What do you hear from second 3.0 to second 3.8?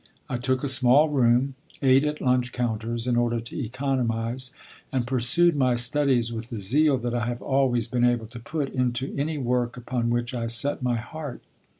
in order to